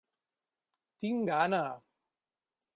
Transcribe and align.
Tinc 1.03 1.23
gana. 1.29 1.63